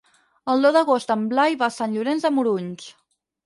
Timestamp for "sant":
1.77-1.95